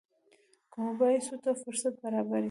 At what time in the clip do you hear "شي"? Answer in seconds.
2.39-2.39